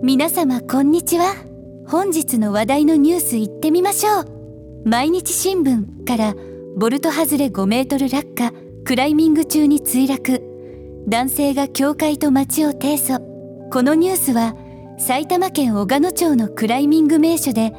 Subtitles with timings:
[0.00, 1.34] 皆様こんにちは。
[1.88, 4.82] 本日の話題のニュース行ってみましょう。
[4.88, 6.34] 毎日新聞から
[6.76, 8.52] ボルト外れ5メートル落下
[8.84, 10.40] クライミング中に墜落。
[11.08, 13.20] 男性が教会と町を提訴。
[13.70, 14.54] このニュースは
[14.98, 17.72] 埼玉県小鹿野町のクライミング名所で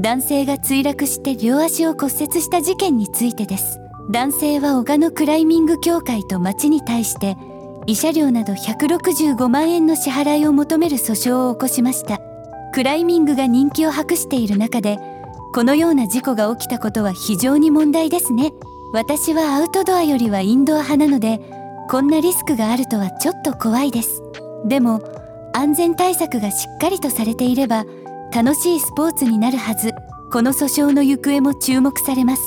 [0.00, 3.78] 男性が墜落して両足を骨折した事件についてです。
[4.10, 7.36] 男性は小鹿野クライミング協会と町に対して
[7.86, 12.20] 慰謝料など165万円の支払いを求める訴訟を起こしました。
[12.72, 14.98] クライミングが人気を博している中で
[15.52, 18.52] このような事故が起きたことは非常に問題ですね。
[18.92, 21.40] 私はアウトドアよりはインドア派なので
[21.88, 24.22] こんなリスクがあるとはちょっと怖いです。
[24.64, 25.00] でも
[25.52, 27.84] 安全対策がしっかりとされていれば
[28.32, 29.92] 楽しいスポーツになるはず。
[30.32, 32.42] この訴訟の行方も注目されます。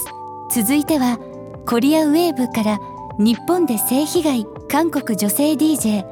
[0.52, 1.19] 続いては
[1.67, 2.79] コリアウェーブから
[3.20, 6.03] 日本で性被害韓国女性 DJ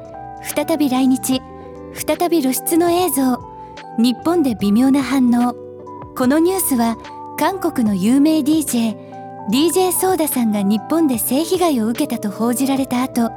[0.42, 1.40] 再び来日
[1.94, 3.38] 再び露出の映像。
[3.98, 5.54] 日本で微妙な反応。
[6.16, 6.96] このニュースは
[7.38, 8.96] 韓国の有名 DJ
[9.50, 13.30] DJ ソーダさんが日本で性被害を受けたと報じられた後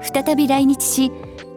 [0.00, 1.12] 再び来日し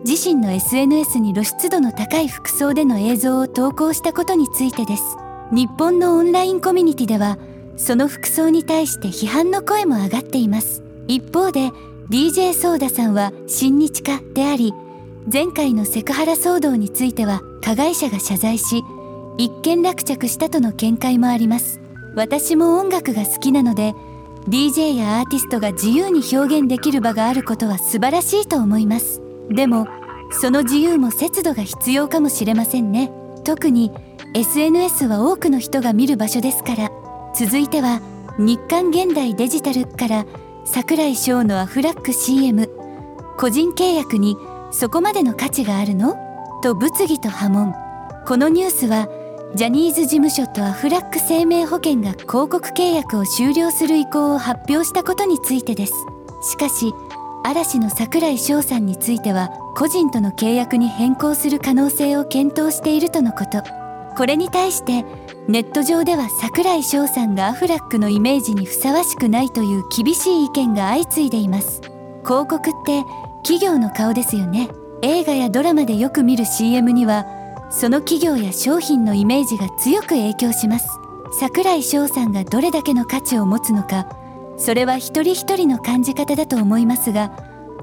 [0.06, 5.04] 自身の SNS に露出度の高い服装での映像を投稿したことについてです。
[5.52, 7.38] 日本のオンラインコミュニティでは
[7.78, 10.91] その服装に対して批判の声も上がっています。
[11.12, 11.72] 一方で
[12.10, 14.74] DJ ソーダさんは親日家であり
[15.32, 18.82] 前回のセクハラ騒動については加害者が謝罪し
[19.38, 21.82] 一件落着したとの見解もあります。
[22.16, 23.94] 私も音楽が好きなので
[24.48, 29.22] DJ やアーティストが自由に表現できる場があることは素晴らしいと思います。
[29.50, 29.88] でも
[30.32, 33.12] その自由も節度が必要かもしれませんね。
[33.44, 33.92] 特に
[34.34, 36.90] SNS は多くの人が見る場所ですから。
[37.36, 38.02] 続いては
[38.38, 40.26] 日刊現代デジタルから
[40.66, 42.70] 櫻井翔のアフラック CM
[43.38, 44.38] 個人契約に
[44.72, 46.16] そこまでの価値があるの？
[46.64, 47.74] と物議と波紋。
[48.28, 49.08] このニュースは
[49.56, 55.94] ジャニーズ事務所とアフラック生命保険が広告契約を終了する意向を発表したことについてです。
[56.44, 56.94] しかし
[57.44, 63.81] 嵐の櫻井翔さんについては個人との契約に変更する可能性を検討しているとのこと。
[64.18, 65.06] これに対して
[65.48, 71.82] ネット上では櫻井翔さんがアフラックのイメージにふさわしくないという厳しい意見が相次いでいます。
[72.24, 73.04] 広告って
[73.44, 74.70] 企業の顔ですよね。
[75.02, 77.26] 映画やドラマでよく見る CM には
[77.72, 81.02] その企業や商品のイメージが強く影響します。
[81.32, 84.08] 櫻井翔さんがどれだけの価値を持つのか
[84.58, 87.32] それは一人一人の感じ方だと思いますが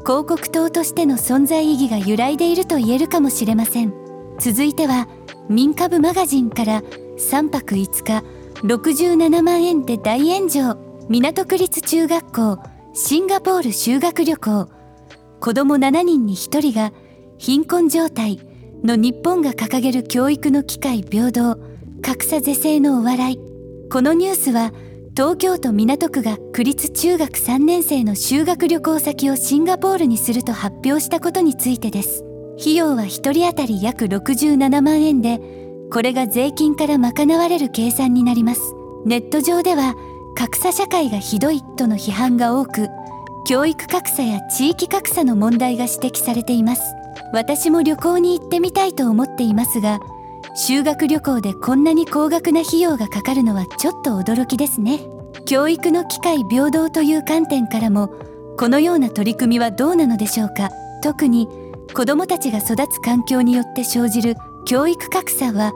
[0.01, 4.08] 広告塔としての存在意義が揺らいでいると言えるかもしれません。
[4.41, 5.09] 続いては
[5.49, 8.25] 民株マガジンから3泊5日
[8.63, 10.77] 67万円で大炎上
[11.09, 12.63] 港区立中学校
[12.95, 14.69] シンガポール修学旅行。
[15.41, 16.93] 子供7人に1人が
[17.39, 18.41] 貧困状態
[18.83, 21.59] の日本が掲げる教育の機会平等
[22.03, 23.39] 格差是正のお笑い。
[23.91, 24.73] このニュースは
[25.17, 32.28] 東京都港区が区立中学3年生の修学旅行先をシンガポールにすると発表したことについてです。
[32.61, 35.41] 費用は1人当たり約67万円で
[35.91, 38.75] これが税金から賄われる計算になります。
[39.07, 39.95] ネット上では
[40.35, 42.89] 格差社会がひどいとの批判が多く
[43.47, 46.83] 教育格差や地域格差の問題が指摘されています。
[47.33, 50.01] 私も旅行に行ってみたいと思っていますが
[50.55, 55.01] 修学旅行でこんなに高額な費用がかかるのはちょっと驚きですね。
[55.47, 58.11] 教育の機会平等という観点からも
[58.59, 60.71] このような取り組みはどうなのでしょうか。
[61.03, 61.49] 特に
[61.95, 65.73] 子どもたちが育つ環境によって生じる教育格差は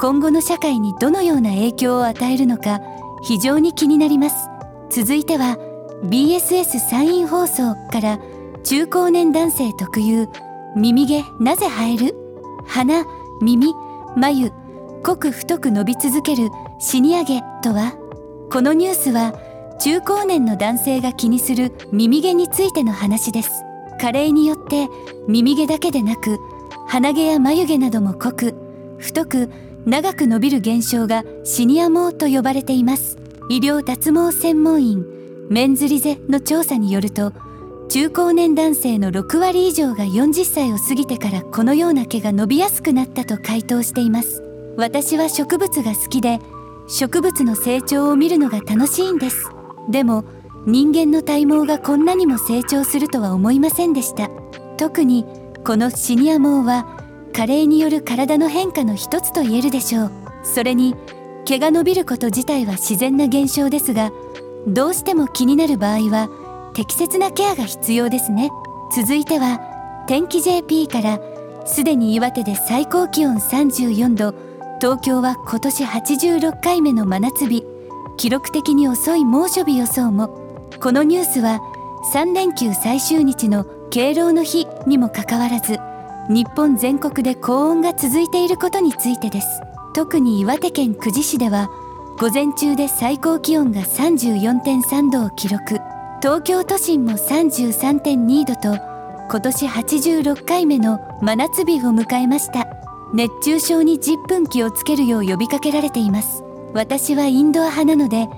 [0.00, 2.80] 今後の社会にどのような影響を与えるのか
[3.22, 4.48] 非常に気になります。
[4.90, 5.58] 続いては
[6.04, 8.18] BSS 山陰放送から
[8.64, 10.28] 中高年男性特有
[10.74, 12.14] 耳毛なぜ生える？
[12.66, 13.04] 鼻
[13.42, 13.74] 耳
[14.16, 14.52] 眉
[15.02, 16.48] 濃く太く伸び続ける
[16.78, 17.94] シニア毛とは？
[18.50, 19.34] このニュースは
[19.80, 23.50] 中高年の男性が気にする耳毛についての話です。
[24.00, 24.88] 加齢によって
[25.28, 26.38] 耳毛だけでなく
[26.88, 28.54] 鼻毛や眉毛なども濃く
[28.98, 29.50] 太く
[29.84, 33.18] 長く伸びる現象がシニア毛と呼ばれています。
[33.50, 35.04] 医療脱毛専門院
[35.50, 37.32] メンズリゼの調査によると
[37.88, 44.42] 中高年男性の6割以上が40歳を過ぎてからこのような毛が伸びやすくなったと回答しています。
[44.76, 46.38] 私は植物が好きで
[46.88, 49.48] 植物の成長を見るのが楽しいんです。
[49.90, 50.24] でも
[50.66, 54.28] 人間の体毛がこんなにも成長するとは思いませんでした。
[54.76, 55.24] 特に
[55.64, 56.98] このシニア毛は
[57.32, 60.12] 加齢による体の変化の一つと言えるでしょう。
[60.42, 60.94] それに
[61.44, 64.12] 毛が伸びること自体は自然な現象ですが
[64.66, 66.28] どうしても気になる場合は
[66.74, 68.50] 適切なケアが必要ですね。
[68.94, 69.60] 続いては
[70.06, 71.20] 天気 JP から
[71.66, 74.34] すでに岩手で最高気温34度
[74.80, 77.64] 東京は今年86回目の真夏日。
[78.16, 80.39] 記録的に遅い猛暑日予想も。
[80.82, 81.60] このニュースは
[82.14, 85.78] 3連休最終日の敬老の日にもかかわらず
[86.30, 89.60] 日本全国で高温が続いていることについてです。
[89.94, 91.68] 特に岩手県久慈市では
[92.18, 95.80] 午前中で最高気温が34.3度を記録。
[96.22, 98.78] 東京都心も33.2度と
[99.30, 102.66] 今年86回目の真夏日を迎えました。
[103.12, 106.42] 熱中症に10分気をつけるよう呼びかけられています。
[106.72, 108.28] 私はインドア派なので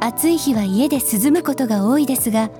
[0.00, 2.50] 暑い日は家で涼むことが多いですが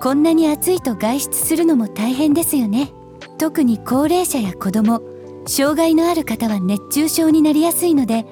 [0.00, 2.92] こんなに暑いと外出するのも大変ですよね。
[3.38, 5.00] 特に高齢者や子供
[5.46, 8.24] 障害のある方は熱中症になりやすいので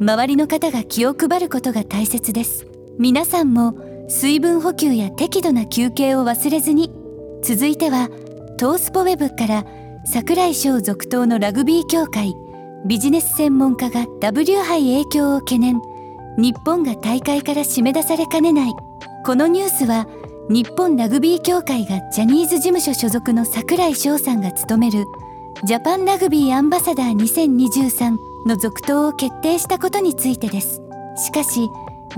[0.00, 2.66] 周りの方が気を配ることが大切です。
[2.98, 3.74] 皆さんも
[4.08, 6.92] 水分補給や適度な休憩を忘れずに
[7.42, 8.08] 続いては
[8.58, 9.64] トースポウェブから
[10.04, 12.34] 櫻井翔続投のラグビー協会
[12.84, 15.80] ビジネス専門家が W 杯影響を懸念。
[16.38, 18.72] 日本が大会から締め出されかねない。
[19.24, 20.06] このニュースは
[20.48, 25.04] 日本ラグビー協会がジャニーズ事務所所属の櫻井翔さんが務める
[25.64, 30.82] ジャパンラグビーアンバサダー2023の続投を決定したことについてです。
[31.16, 31.68] しかし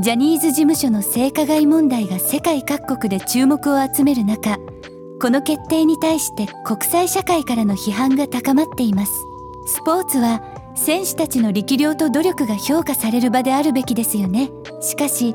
[0.00, 4.58] ジャニーズ事務所の性加害問題が世界各国で注目を集める中
[5.20, 9.12] この決定に対して国際社会からの批判が高まっています。
[9.66, 10.42] スポーツは
[10.74, 14.50] 選手たちの力量と努力が評価される場であるべきですよね。
[14.80, 15.34] しかし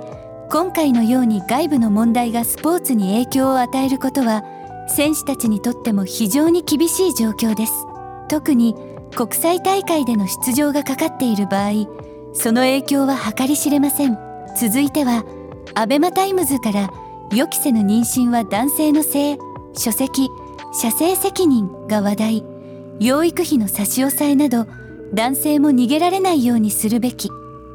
[0.52, 4.44] 今回のように外部の問題がスポーツに影響を与えることは
[4.88, 7.74] 選手たちにとっても非常に厳しい状況です。
[8.28, 8.76] 特に
[9.16, 11.72] 国際大会での出場がかかっている場合
[12.34, 14.18] その影響は計り知れません。
[14.60, 15.24] 続いては
[15.76, 16.90] ABEMA TIMES から
[17.34, 19.38] 予期せぬ妊娠は男性のせい。
[19.78, 20.30] 書籍
[20.74, 22.46] 射精責任が話題。
[23.00, 24.68] 養育費の差し押さえなど
[25.14, 27.30] 男性も逃げられないようにするべき。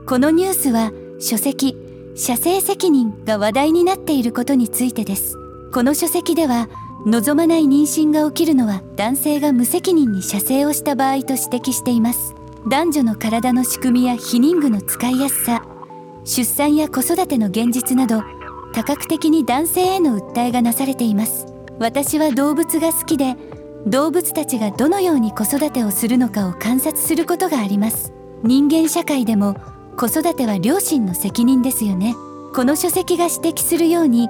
[0.06, 1.76] このニュースは書籍
[2.14, 5.36] 射精責任が話題になっていることについてです。
[5.72, 6.68] この書籍では
[7.06, 12.34] 望まない妊娠が起きるのは男性が無責任に射精をした場合と指摘しています。
[12.68, 15.66] 男女の体の仕組みや避妊具の使いやすさ
[16.24, 18.22] 出産や子育ての現実など
[18.72, 21.46] 多角的に男性への訴えがなされています。
[21.78, 23.36] 私は動物が好きで
[23.86, 28.12] 動物たちがどのように子育てをするのかを観察することがあります。
[28.42, 29.56] 人間社会でも
[29.98, 32.14] 子育ては両親の責任ですよね。
[32.54, 34.28] この書籍が指摘するように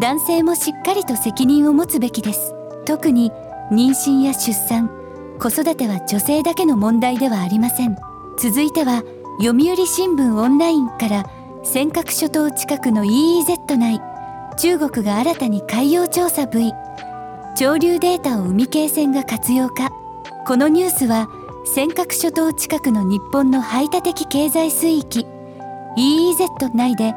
[0.00, 2.52] 男性もしっかりと責任を持つべきです。
[2.84, 3.30] 特に
[3.70, 4.90] 妊娠や出産。
[5.38, 7.96] 子育ては女性だけの問題ではありません。
[8.38, 9.04] 続いては
[9.38, 11.30] 読売新聞オンラインから
[11.62, 14.00] 尖閣諸島近くの EEZ 内。
[14.58, 16.72] 中国が新たに海洋調査 V
[17.58, 19.88] 潮流データを海警船が活用か。
[20.46, 21.30] このニュースは
[21.64, 25.26] 尖閣諸島近くの日本の排他的経済水域
[25.96, 27.14] EEZ 内で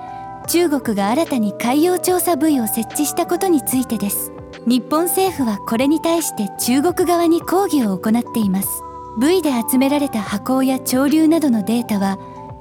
[0.47, 4.31] 中国が新たに海洋調査部位を設置したことについてです。
[4.65, 8.81] 日本政府はこれに対して中国側に抗議を行っています。
[9.18, 12.18] 部位で集められた波高や潮流などのデータは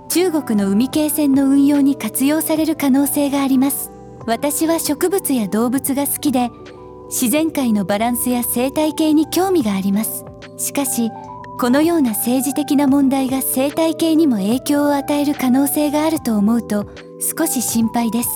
[0.09, 3.93] 中国の海警船の運用に活用される可能性があります。
[4.27, 6.51] 私は植物や動物が好きで
[7.09, 10.25] 自然界のバランスや生態系に興味があります。
[10.57, 11.11] しかし
[11.59, 16.87] このような政治的な問題が生態系にも影響を与える可能性があると思うと
[17.37, 18.29] 少し心配です。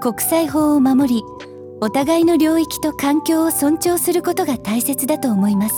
[0.00, 1.22] 国際法を守り
[1.80, 5.74] お互いの領域と環境を尊重することが大切だと思います。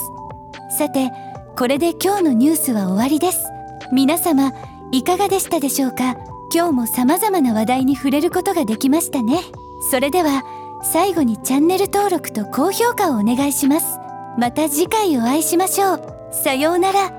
[0.79, 1.11] さて
[1.57, 3.45] これで今日のニュースは終わりです。
[3.93, 4.53] 皆様
[4.93, 6.17] いかがでしたでしょうか？
[6.55, 9.41] 今日も様々な話題に触れることができましたね。
[9.91, 10.43] それでは
[10.93, 13.99] 最後にチャンネル登録と高評価をお願いします。
[14.39, 16.01] また次回お会いしましょう。
[16.31, 17.16] さようなら。